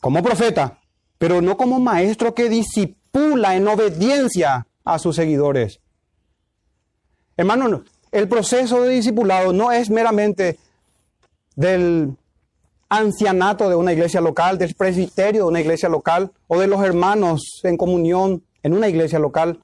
[0.00, 0.78] como profeta,
[1.18, 5.80] pero no como maestro que disipula en obediencia a sus seguidores?
[7.36, 10.58] Hermano, el proceso de discipulado no es meramente
[11.54, 12.16] del
[12.88, 17.60] ancianato de una iglesia local, del presbiterio de una iglesia local o de los hermanos
[17.62, 19.62] en comunión en una iglesia local.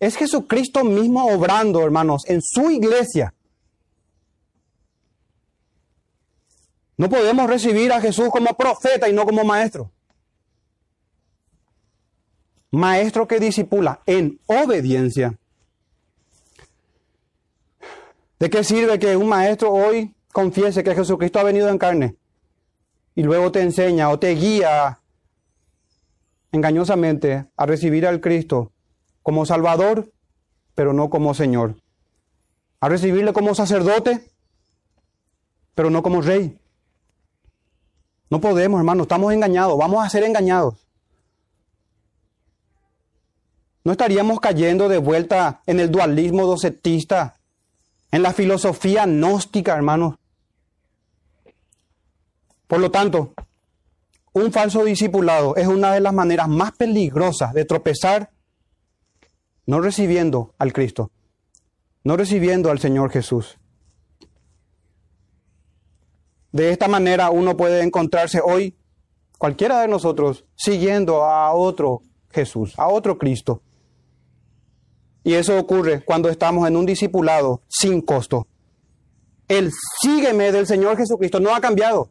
[0.00, 3.32] Es Jesucristo mismo obrando, hermanos, en su iglesia.
[6.98, 9.92] No podemos recibir a Jesús como profeta y no como maestro.
[12.70, 15.38] Maestro que disipula en obediencia
[18.38, 22.16] ¿De qué sirve que un maestro hoy confiese que Jesucristo ha venido en carne
[23.14, 25.00] y luego te enseña o te guía
[26.52, 28.72] engañosamente a recibir al Cristo
[29.22, 30.12] como Salvador,
[30.74, 31.76] pero no como Señor.
[32.80, 34.30] A recibirle como sacerdote,
[35.74, 36.58] pero no como rey.
[38.28, 40.74] No podemos, hermano, estamos engañados, vamos a ser engañados.
[43.84, 47.35] No estaríamos cayendo de vuelta en el dualismo docetista,
[48.10, 50.16] en la filosofía gnóstica, hermanos.
[52.66, 53.34] Por lo tanto,
[54.32, 58.30] un falso discipulado es una de las maneras más peligrosas de tropezar
[59.66, 61.10] no recibiendo al Cristo,
[62.04, 63.58] no recibiendo al Señor Jesús.
[66.52, 68.76] De esta manera uno puede encontrarse hoy,
[69.38, 73.62] cualquiera de nosotros, siguiendo a otro Jesús, a otro Cristo.
[75.26, 78.46] Y eso ocurre cuando estamos en un discipulado sin costo.
[79.48, 82.10] El sígueme del Señor Jesucristo no ha cambiado.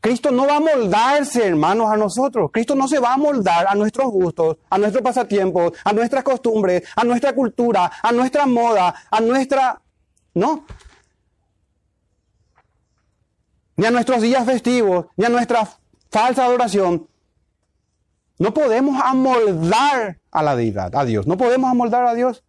[0.00, 2.48] Cristo no va a moldarse, hermanos, a nosotros.
[2.54, 6.84] Cristo no se va a moldar a nuestros gustos, a nuestros pasatiempos, a nuestras costumbres,
[6.96, 9.82] a nuestra cultura, a nuestra moda, a nuestra...
[10.32, 10.64] No.
[13.76, 15.68] Ni a nuestros días festivos, ni a nuestra
[16.10, 17.09] falsa adoración.
[18.40, 21.26] No podemos amoldar a la deidad, a Dios.
[21.26, 22.42] No podemos amoldar a Dios.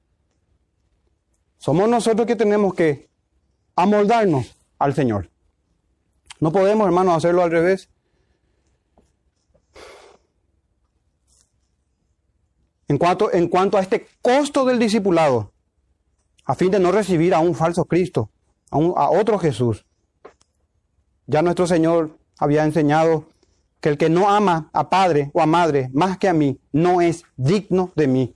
[1.58, 3.10] Somos nosotros que tenemos que
[3.76, 5.30] amoldarnos al Señor.
[6.40, 7.90] No podemos, hermanos, hacerlo al revés.
[12.88, 15.52] En cuanto, a este costo del discipulado,
[16.46, 18.30] a fin de no recibir a un falso Cristo,
[18.70, 19.86] a otro Jesús,
[21.28, 23.26] ya nuestro Señor había enseñado
[23.82, 27.02] que el que no ama a padre o a madre más que a mí, no
[27.02, 28.36] es digno de mí.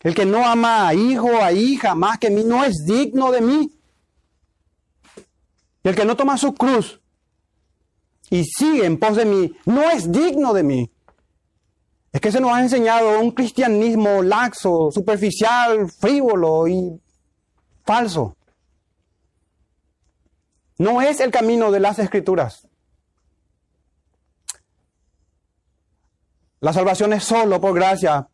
[0.00, 2.84] El que no ama a hijo o a hija más que a mí, no es
[2.84, 3.70] digno de mí.
[5.82, 7.00] Y el que no toma su cruz
[8.28, 10.90] y sigue en pos de mí, no es digno de mí.
[12.12, 17.00] Es que se nos ha enseñado un cristianismo laxo, superficial, frívolo y
[17.84, 18.36] falso.
[20.78, 22.66] No es el camino de las escrituras.
[26.66, 28.26] La salvación es solo por gracia.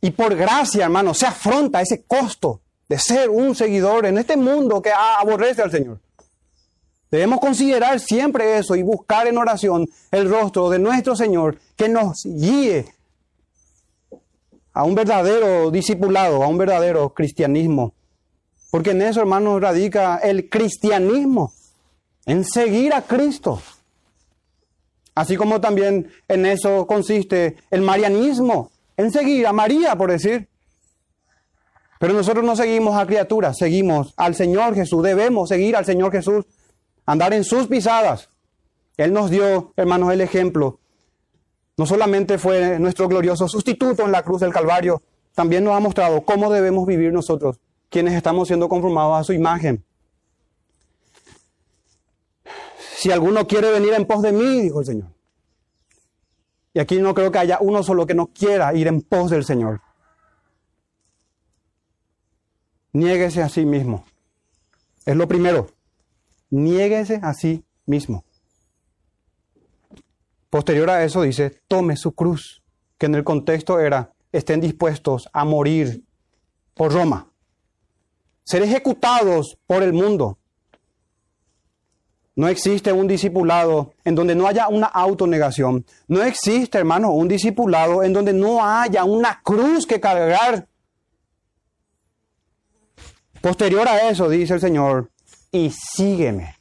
[0.00, 4.80] Y por gracia, hermano, se afronta ese costo de ser un seguidor en este mundo
[4.80, 5.98] que aborrece al Señor.
[7.10, 12.22] Debemos considerar siempre eso y buscar en oración el rostro de nuestro Señor que nos
[12.24, 12.94] guíe
[14.72, 17.92] a un verdadero discipulado, a un verdadero cristianismo.
[18.70, 21.52] Porque en eso, hermanos, radica el cristianismo,
[22.24, 23.60] en seguir a Cristo.
[25.16, 30.46] Así como también en eso consiste el marianismo, en seguir a María, por decir.
[31.98, 36.44] Pero nosotros no seguimos a criaturas, seguimos al Señor Jesús, debemos seguir al Señor Jesús
[37.06, 38.28] andar en sus pisadas.
[38.98, 40.80] Él nos dio, hermanos, el ejemplo.
[41.78, 45.02] No solamente fue nuestro glorioso sustituto en la cruz del Calvario,
[45.34, 49.82] también nos ha mostrado cómo debemos vivir nosotros, quienes estamos siendo conformados a su imagen.
[53.06, 55.12] Si alguno quiere venir en pos de mí, dijo el Señor.
[56.74, 59.44] Y aquí no creo que haya uno solo que no quiera ir en pos del
[59.44, 59.80] Señor.
[62.92, 64.04] Niéguese a sí mismo.
[65.04, 65.68] Es lo primero.
[66.50, 68.24] Niéguese a sí mismo.
[70.50, 72.64] Posterior a eso dice, tome su cruz,
[72.98, 76.02] que en el contexto era, estén dispuestos a morir
[76.74, 77.30] por Roma,
[78.42, 80.38] ser ejecutados por el mundo.
[82.36, 85.86] No existe un discipulado en donde no haya una autonegación.
[86.06, 90.68] No existe, hermano, un discipulado en donde no haya una cruz que cargar.
[93.40, 95.10] Posterior a eso, dice el Señor,
[95.50, 96.56] y sígueme.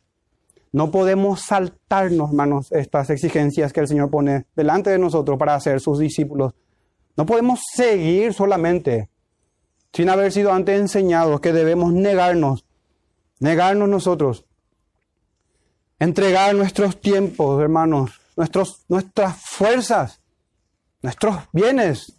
[0.72, 5.82] No podemos saltarnos, hermanos, estas exigencias que el Señor pone delante de nosotros para ser
[5.82, 6.54] sus discípulos.
[7.18, 9.10] No podemos seguir solamente
[9.92, 12.66] sin haber sido antes enseñados que debemos negarnos,
[13.40, 14.46] negarnos nosotros,
[16.00, 20.20] entregar nuestros tiempos, hermanos, nuestros, nuestras fuerzas,
[21.02, 22.14] nuestros bienes,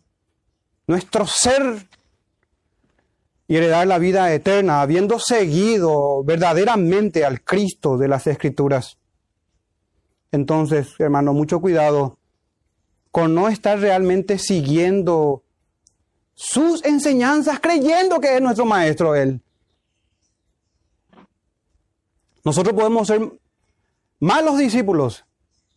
[0.87, 1.87] nuestro ser
[3.49, 8.99] y heredar la vida eterna, habiendo seguido verdaderamente al Cristo de las Escrituras.
[10.33, 12.19] Entonces, hermano, mucho cuidado
[13.11, 15.43] con no estar realmente siguiendo
[16.35, 19.41] sus enseñanzas, creyendo que es nuestro maestro Él.
[22.45, 23.33] Nosotros podemos ser
[24.27, 25.25] malos discípulos,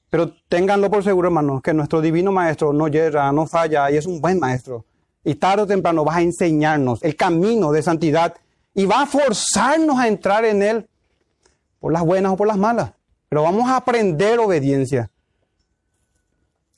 [0.10, 4.08] pero ténganlo por seguro, hermanos, que nuestro divino maestro no yerra, no falla y es
[4.08, 4.86] un buen maestro.
[5.24, 8.34] Y tarde o temprano va a enseñarnos el camino de santidad
[8.74, 10.90] y va a forzarnos a entrar en él
[11.80, 12.94] por las buenas o por las malas.
[13.30, 15.12] Pero vamos a aprender obediencia.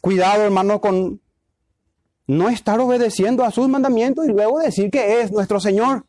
[0.01, 1.21] Cuidado, hermano, con
[2.27, 6.05] no estar obedeciendo a sus mandamientos y luego decir que es nuestro Señor.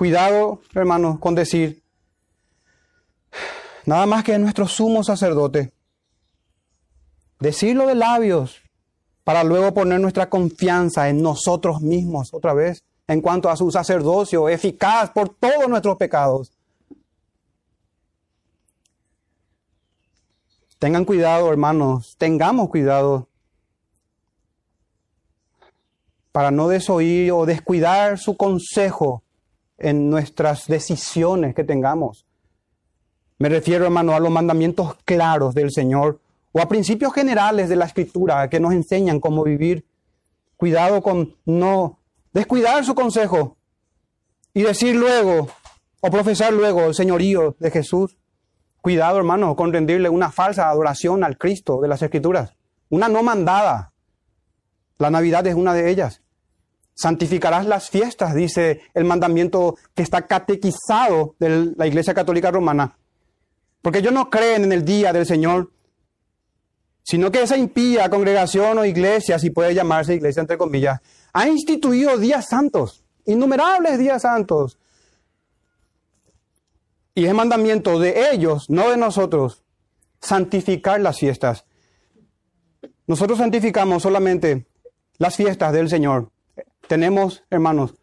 [0.00, 1.82] Cuidado, hermanos, con decir,
[3.84, 5.74] nada más que es nuestro sumo sacerdote.
[7.38, 8.62] Decirlo de labios
[9.24, 14.48] para luego poner nuestra confianza en nosotros mismos otra vez en cuanto a su sacerdocio
[14.48, 16.50] eficaz por todos nuestros pecados.
[20.78, 23.28] Tengan cuidado, hermanos, tengamos cuidado
[26.32, 29.24] para no desoír o descuidar su consejo
[29.80, 32.26] en nuestras decisiones que tengamos.
[33.38, 36.20] Me refiero, hermano, a los mandamientos claros del Señor
[36.52, 39.86] o a principios generales de la Escritura que nos enseñan cómo vivir.
[40.56, 41.98] Cuidado con no
[42.32, 43.56] descuidar su consejo
[44.52, 45.48] y decir luego
[46.00, 48.18] o profesar luego el señorío de Jesús.
[48.82, 52.54] Cuidado, hermano, con rendirle una falsa adoración al Cristo de las Escrituras,
[52.88, 53.92] una no mandada.
[54.98, 56.22] La Navidad es una de ellas.
[57.00, 62.98] Santificarás las fiestas, dice el mandamiento que está catequizado de la Iglesia Católica Romana.
[63.80, 65.70] Porque ellos no creen en el día del Señor,
[67.02, 71.00] sino que esa impía congregación o iglesia, si puede llamarse iglesia entre comillas,
[71.32, 74.76] ha instituido días santos, innumerables días santos.
[77.14, 79.62] Y es mandamiento de ellos, no de nosotros,
[80.20, 81.64] santificar las fiestas.
[83.06, 84.66] Nosotros santificamos solamente
[85.16, 86.30] las fiestas del Señor,
[86.90, 87.94] tenemos, hermanos,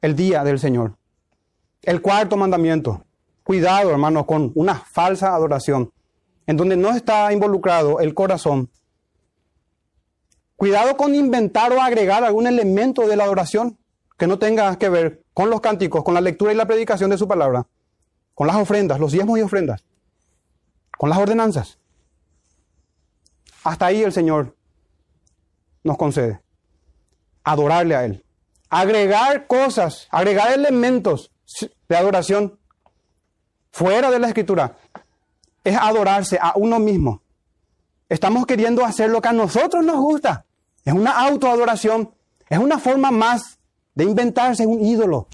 [0.00, 0.96] el día del Señor.
[1.82, 3.04] El cuarto mandamiento.
[3.44, 5.92] Cuidado, hermanos, con una falsa adoración,
[6.46, 8.70] en donde no está involucrado el corazón.
[10.56, 13.76] Cuidado con inventar o agregar algún elemento de la adoración
[14.16, 17.18] que no tenga que ver con los cánticos, con la lectura y la predicación de
[17.18, 17.66] su palabra,
[18.32, 19.84] con las ofrendas, los diezmos y ofrendas,
[20.96, 21.78] con las ordenanzas.
[23.62, 24.56] Hasta ahí el Señor
[25.84, 26.40] nos concede
[27.44, 28.24] adorarle a Él.
[28.68, 31.30] Agregar cosas, agregar elementos
[31.88, 32.58] de adoración
[33.70, 34.76] fuera de la escritura
[35.64, 37.22] es adorarse a uno mismo.
[38.08, 40.44] Estamos queriendo hacer lo que a nosotros nos gusta.
[40.84, 42.12] Es una autoadoración.
[42.48, 43.58] Es una forma más
[43.94, 45.28] de inventarse un ídolo.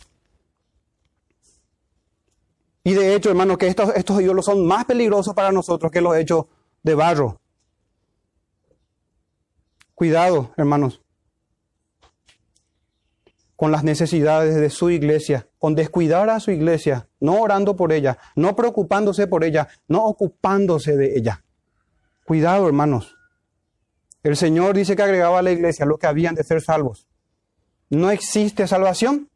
[2.84, 6.16] Y de hecho, hermanos, que estos, estos ídolos son más peligrosos para nosotros que los
[6.16, 6.46] hechos
[6.82, 7.40] de barro.
[9.94, 11.00] Cuidado, hermanos
[13.58, 18.16] con las necesidades de su iglesia, con descuidar a su iglesia, no orando por ella,
[18.36, 21.42] no preocupándose por ella, no ocupándose de ella.
[22.24, 23.16] Cuidado, hermanos.
[24.22, 27.08] El Señor dice que agregaba a la iglesia lo que habían de ser salvos.
[27.90, 29.28] No existe salvación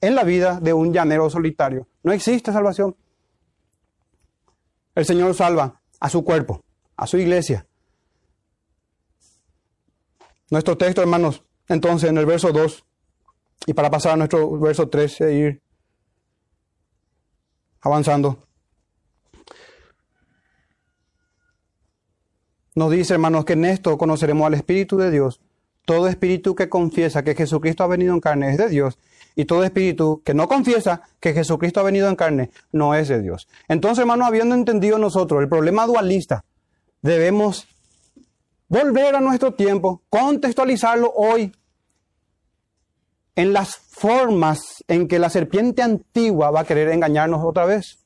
[0.00, 1.86] en la vida de un llanero solitario.
[2.02, 2.96] No existe salvación.
[4.96, 6.64] El Señor salva a su cuerpo,
[6.96, 7.64] a su iglesia.
[10.50, 12.86] Nuestro texto, hermanos, entonces en el verso 2
[13.66, 15.62] y para pasar a nuestro verso 13 e ir
[17.80, 18.46] avanzando.
[22.74, 25.40] Nos dice, hermanos, que en esto conoceremos al Espíritu de Dios.
[25.84, 28.98] Todo espíritu que confiesa que Jesucristo ha venido en carne es de Dios.
[29.34, 33.20] Y todo espíritu que no confiesa que Jesucristo ha venido en carne no es de
[33.20, 33.48] Dios.
[33.66, 36.44] Entonces, hermanos, habiendo entendido nosotros el problema dualista,
[37.02, 37.66] debemos
[38.68, 41.52] volver a nuestro tiempo, contextualizarlo hoy
[43.36, 47.98] en las formas en que la serpiente antigua va a querer engañarnos otra vez.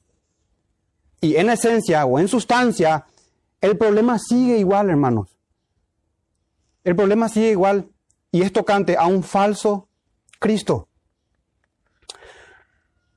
[1.20, 3.06] Y en esencia o en sustancia,
[3.60, 5.38] el problema sigue igual, hermanos.
[6.84, 7.88] El problema sigue igual
[8.30, 9.88] y es tocante a un falso
[10.38, 10.88] Cristo,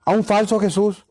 [0.06, 1.06] a un falso Jesús.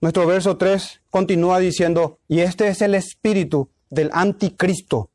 [0.00, 5.10] Nuestro verso 3 continúa diciendo, y este es el espíritu del anticristo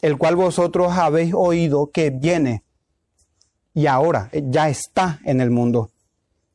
[0.00, 2.62] el cual vosotros habéis oído que viene
[3.74, 5.90] y ahora ya está en el mundo.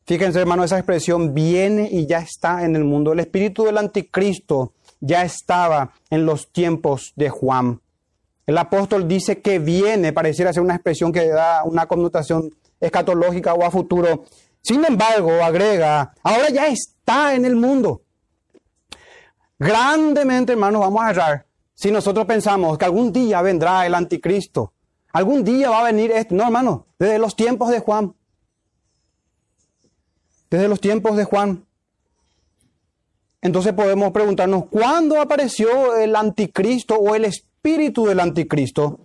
[0.06, 3.14] Fíjense, hermano, esa expresión viene y ya está en el mundo.
[3.14, 7.80] El espíritu del anticristo ya estaba en los tiempos de Juan.
[8.46, 13.64] El apóstol dice que viene, pareciera ser una expresión que da una connotación escatológica o
[13.64, 14.26] a futuro.
[14.62, 18.02] Sin embargo, agrega, ahora ya está en el mundo.
[19.58, 24.74] Grandemente, hermanos, vamos a errar si nosotros pensamos que algún día vendrá el anticristo,
[25.12, 28.16] algún día va a venir este, no hermano, desde los tiempos de Juan,
[30.50, 31.66] desde los tiempos de Juan.
[33.42, 39.00] Entonces podemos preguntarnos, ¿cuándo apareció el anticristo o el espíritu del anticristo?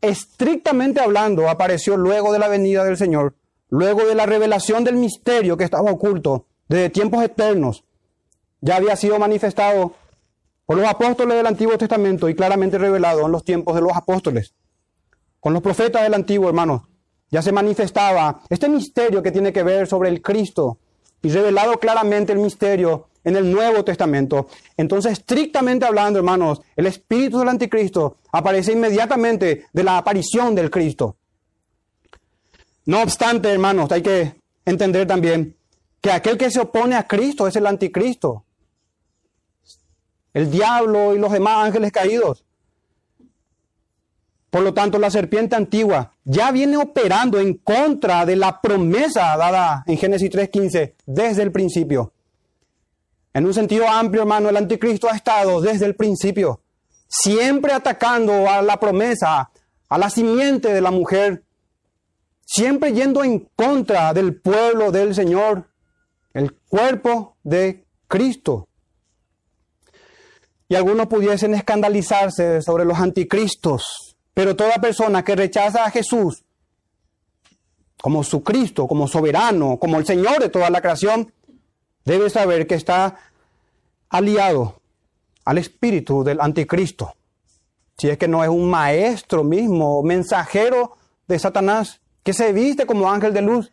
[0.00, 3.36] Estrictamente hablando, apareció luego de la venida del Señor,
[3.68, 7.84] luego de la revelación del misterio que estaba oculto desde tiempos eternos.
[8.60, 9.94] Ya había sido manifestado
[10.66, 14.54] por los apóstoles del Antiguo Testamento y claramente revelado en los tiempos de los apóstoles.
[15.40, 16.82] Con los profetas del Antiguo, hermanos,
[17.30, 20.78] ya se manifestaba este misterio que tiene que ver sobre el Cristo
[21.22, 24.48] y revelado claramente el misterio en el Nuevo Testamento.
[24.76, 31.16] Entonces, estrictamente hablando, hermanos, el espíritu del anticristo aparece inmediatamente de la aparición del Cristo.
[32.86, 34.34] No obstante, hermanos, hay que
[34.64, 35.56] entender también
[36.00, 38.43] que aquel que se opone a Cristo es el anticristo.
[40.34, 42.44] El diablo y los demás ángeles caídos.
[44.50, 49.82] Por lo tanto, la serpiente antigua ya viene operando en contra de la promesa dada
[49.86, 52.12] en Génesis 3.15 desde el principio.
[53.32, 56.60] En un sentido amplio, hermano, el anticristo ha estado desde el principio,
[57.08, 59.50] siempre atacando a la promesa,
[59.88, 61.42] a la simiente de la mujer
[62.44, 65.68] siempre yendo en contra del pueblo del Señor,
[66.32, 68.68] el cuerpo de Cristo.
[70.68, 76.44] Y algunos pudiesen escandalizarse sobre los anticristos, pero toda persona que rechaza a Jesús
[78.00, 81.32] como su Cristo, como soberano, como el Señor de toda la creación,
[82.04, 83.16] debe saber que está
[84.10, 84.80] aliado
[85.44, 87.14] al espíritu del anticristo.
[87.96, 90.96] Si es que no es un maestro mismo, mensajero
[91.26, 93.72] de Satanás, que se viste como ángel de luz.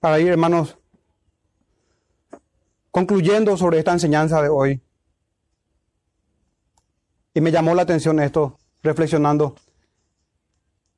[0.00, 0.76] Para ir, hermanos,
[2.94, 4.80] concluyendo sobre esta enseñanza de hoy,
[7.34, 9.56] y me llamó la atención esto, reflexionando.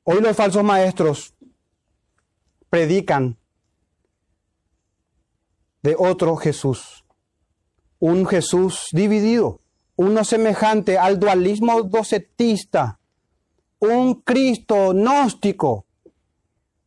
[0.03, 1.33] Hoy los falsos maestros
[2.69, 3.35] predican
[5.81, 7.03] de otro Jesús,
[7.97, 9.59] un Jesús dividido
[9.95, 12.99] uno semejante al dualismo docetista,
[13.79, 15.87] un Cristo gnóstico.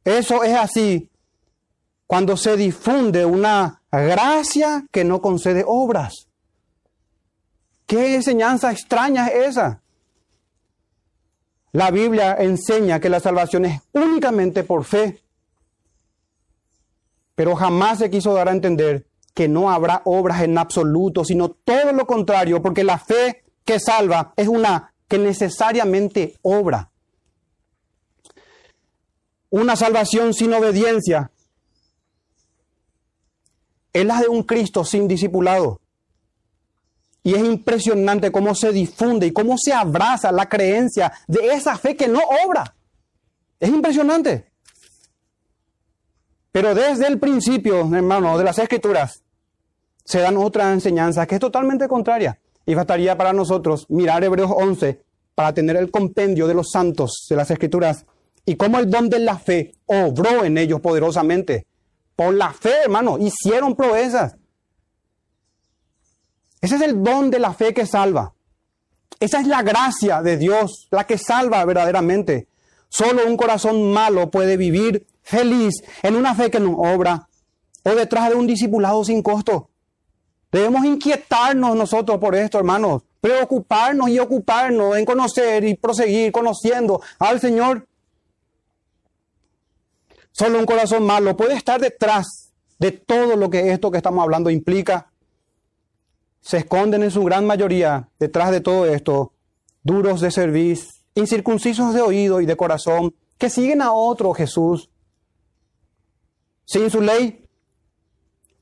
[0.05, 1.11] Eso es así
[2.07, 6.29] cuando se difunde una gracia que no concede obras.
[7.87, 9.83] ¿Qué enseñanza extraña es esa?
[11.73, 15.21] La Biblia enseña que la salvación es únicamente por fe,
[17.35, 21.93] pero jamás se quiso dar a entender que no habrá obras en absoluto, sino todo
[21.93, 26.91] lo contrario, porque la fe que salva es una que necesariamente obra.
[29.51, 31.31] Una salvación sin obediencia
[33.93, 35.81] es la de un Cristo sin discipulado.
[37.23, 41.97] Y es impresionante cómo se difunde y cómo se abraza la creencia de esa fe
[41.97, 42.75] que no obra.
[43.59, 44.51] Es impresionante.
[46.53, 49.23] Pero desde el principio, hermano, de las escrituras,
[50.05, 52.39] se dan otras enseñanzas que es totalmente contraria.
[52.67, 55.03] Y bastaría para nosotros mirar Hebreos 11
[55.35, 58.05] para tener el compendio de los santos de las escrituras
[58.45, 61.67] y cómo el don de la fe obró en ellos poderosamente.
[62.21, 64.37] Por la fe, hermano, hicieron proezas.
[66.61, 68.35] Ese es el don de la fe que salva.
[69.19, 72.47] Esa es la gracia de Dios, la que salva verdaderamente.
[72.91, 77.27] Solo un corazón malo puede vivir feliz en una fe que no obra
[77.85, 79.71] o detrás de un discipulado sin costo.
[80.53, 83.01] Debemos inquietarnos nosotros por esto, hermanos.
[83.23, 87.87] Preocuparnos y ocuparnos en conocer y proseguir conociendo al Señor.
[90.33, 94.51] Solo un corazón malo puede estar detrás de todo lo que esto que estamos hablando
[94.51, 95.13] implica.
[96.41, 99.33] Se esconden en su gran mayoría detrás de todo esto
[99.83, 104.91] duros de servicio, incircuncisos de oído y de corazón, que siguen a otro Jesús.
[106.67, 107.47] Sin su ley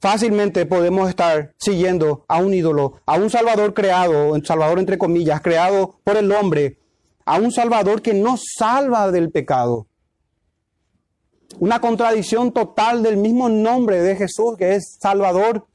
[0.00, 5.40] fácilmente podemos estar siguiendo a un ídolo, a un Salvador creado, un Salvador entre comillas,
[5.40, 6.78] creado por el hombre,
[7.24, 9.87] a un Salvador que no salva del pecado.
[11.58, 15.66] Una contradicción total del mismo nombre de Jesús, que es Salvador.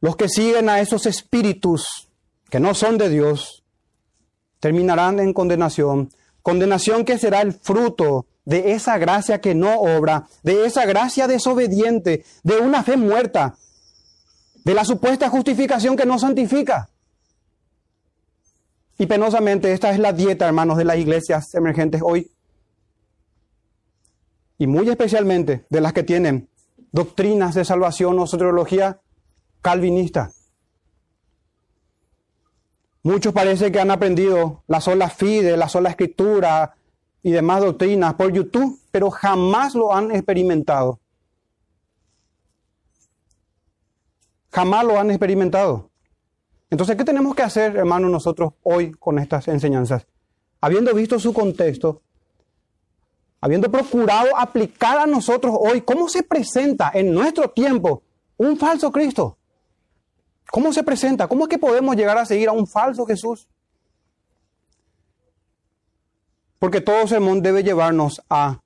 [0.00, 2.08] Los que siguen a esos espíritus
[2.48, 3.64] que no son de Dios,
[4.60, 6.10] terminarán en condenación.
[6.42, 12.24] Condenación que será el fruto de esa gracia que no obra, de esa gracia desobediente,
[12.44, 13.56] de una fe muerta,
[14.64, 16.88] de la supuesta justificación que no santifica.
[18.98, 22.30] Y penosamente esta es la dieta, hermanos, de las iglesias emergentes hoy.
[24.58, 26.48] Y muy especialmente de las que tienen
[26.92, 29.00] doctrinas de salvación o soteriología
[29.60, 30.30] calvinista.
[33.02, 36.74] Muchos parece que han aprendido la sola fide, la sola escritura,
[37.26, 41.00] y demás doctrinas por YouTube, pero jamás lo han experimentado.
[44.52, 45.90] Jamás lo han experimentado.
[46.70, 50.06] Entonces, ¿qué tenemos que hacer, hermanos, nosotros hoy con estas enseñanzas?
[50.60, 52.02] Habiendo visto su contexto,
[53.46, 58.02] habiendo procurado aplicar a nosotros hoy, ¿cómo se presenta en nuestro tiempo
[58.36, 59.38] un falso Cristo?
[60.50, 61.28] ¿Cómo se presenta?
[61.28, 63.46] ¿Cómo es que podemos llegar a seguir a un falso Jesús?
[66.58, 68.60] Porque todo sermón debe llevarnos a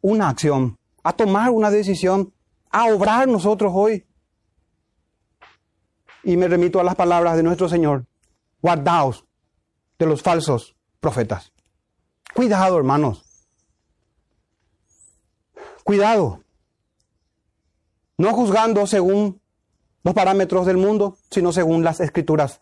[0.00, 2.32] una acción, a tomar una decisión,
[2.70, 4.06] a obrar nosotros hoy.
[6.22, 8.06] Y me remito a las palabras de nuestro Señor.
[8.62, 9.26] Guardaos
[9.98, 11.52] de los falsos profetas.
[12.34, 13.27] Cuidado, hermanos.
[15.88, 16.44] Cuidado.
[18.18, 19.40] No juzgando según
[20.04, 22.60] los parámetros del mundo, sino según las escrituras.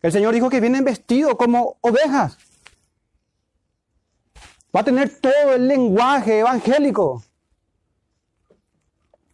[0.00, 2.38] El Señor dijo que vienen vestidos como ovejas.
[4.72, 7.24] Va a tener todo el lenguaje evangélico.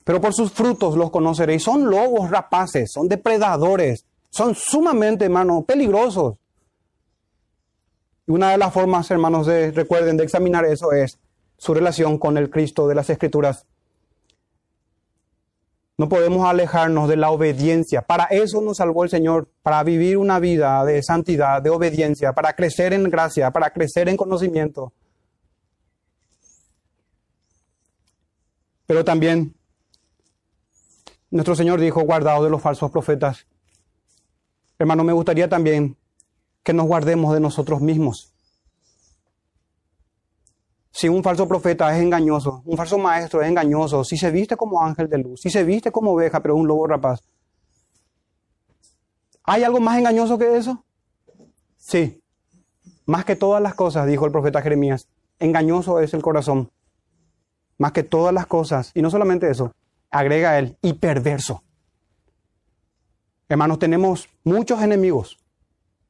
[0.04, 1.64] Pero por sus frutos los conoceréis.
[1.64, 6.36] Son lobos rapaces, son depredadores, son sumamente, hermanos, peligrosos.
[8.26, 11.18] Y una de las formas, hermanos, de recuerden de examinar eso es
[11.64, 13.64] su relación con el Cristo de las Escrituras.
[15.96, 18.02] No podemos alejarnos de la obediencia.
[18.02, 22.52] Para eso nos salvó el Señor, para vivir una vida de santidad, de obediencia, para
[22.54, 24.92] crecer en gracia, para crecer en conocimiento.
[28.84, 29.54] Pero también
[31.30, 33.46] nuestro Señor dijo, guardado de los falsos profetas.
[34.78, 35.96] Hermano, me gustaría también
[36.62, 38.33] que nos guardemos de nosotros mismos.
[40.96, 44.80] Si un falso profeta es engañoso, un falso maestro es engañoso, si se viste como
[44.80, 47.20] ángel de luz, si se viste como oveja, pero un lobo rapaz.
[49.42, 50.84] ¿Hay algo más engañoso que eso?
[51.76, 52.22] Sí.
[53.06, 55.08] Más que todas las cosas, dijo el profeta Jeremías,
[55.40, 56.70] engañoso es el corazón.
[57.76, 58.92] Más que todas las cosas.
[58.94, 59.72] Y no solamente eso,
[60.12, 61.64] agrega él, y perverso.
[63.48, 65.38] Hermanos, tenemos muchos enemigos.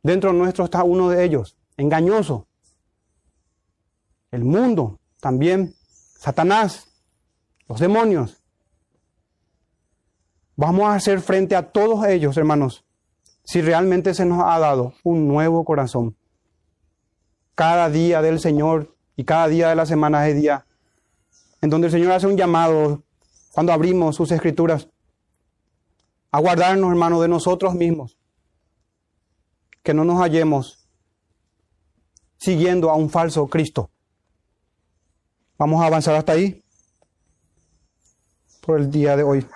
[0.03, 2.47] Dentro nuestro está uno de ellos, engañoso,
[4.35, 5.75] el mundo, también
[6.19, 6.89] Satanás,
[7.69, 8.43] los demonios.
[10.57, 12.85] Vamos a hacer frente a todos ellos, hermanos,
[13.45, 16.17] si realmente se nos ha dado un nuevo corazón.
[17.55, 20.67] Cada día del Señor y cada día de la semana de día,
[21.61, 23.05] en donde el Señor hace un llamado
[23.53, 24.89] cuando abrimos sus escrituras,
[26.33, 28.19] a guardarnos, hermanos, de nosotros mismos,
[29.85, 30.89] que no nos hallemos
[32.39, 33.91] siguiendo a un falso Cristo.
[35.57, 36.65] Vamos a avanzar hasta ahí
[38.61, 39.47] por el día de hoy.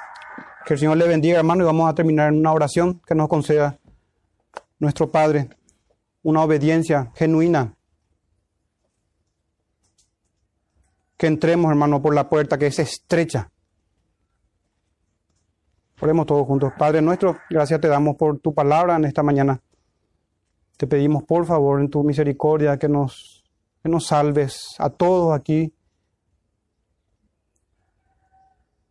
[0.65, 3.29] Que el Señor le bendiga, hermano, y vamos a terminar en una oración que nos
[3.29, 3.79] conceda
[4.79, 5.49] nuestro Padre,
[6.23, 7.75] una obediencia genuina.
[11.17, 13.51] Que entremos, hermano, por la puerta que es estrecha.
[16.01, 16.73] Oremos todos juntos.
[16.79, 19.61] Padre nuestro, gracias te damos por tu palabra en esta mañana.
[20.77, 23.43] Te pedimos, por favor, en tu misericordia, que nos,
[23.83, 25.75] que nos salves a todos aquí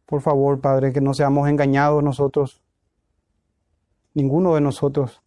[0.08, 2.62] Por favor, Padre, que no seamos engañados nosotros,
[4.14, 5.22] ninguno de nosotros.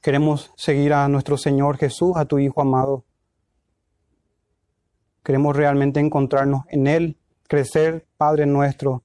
[0.00, 3.04] Queremos seguir a nuestro Señor Jesús, a tu Hijo amado.
[5.22, 9.02] Queremos realmente encontrarnos en Él, crecer, Padre nuestro,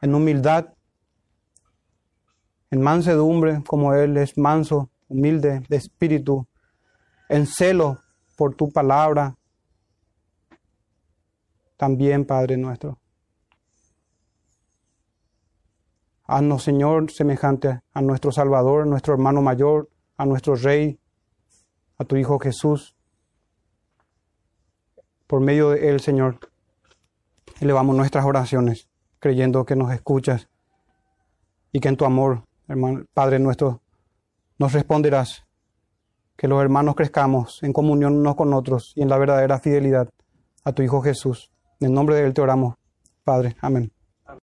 [0.00, 0.72] en humildad,
[2.70, 6.46] en mansedumbre, como Él es manso, humilde de espíritu,
[7.28, 7.98] en celo
[8.36, 9.36] por tu palabra,
[11.76, 12.98] también, Padre nuestro.
[16.26, 20.98] Haznos, Señor, semejante a nuestro Salvador, a nuestro hermano mayor, a nuestro Rey,
[21.98, 22.96] a tu Hijo Jesús.
[25.26, 26.38] Por medio de Él, Señor,
[27.60, 30.48] elevamos nuestras oraciones, creyendo que nos escuchas
[31.72, 33.82] y que en tu amor, hermano, Padre nuestro,
[34.58, 35.44] nos responderás.
[36.36, 40.08] Que los hermanos crezcamos en comunión unos con otros y en la verdadera fidelidad
[40.64, 41.53] a tu Hijo Jesús.
[41.80, 42.74] En nombre de Él te oramos,
[43.24, 43.56] Padre.
[43.60, 43.93] Amén.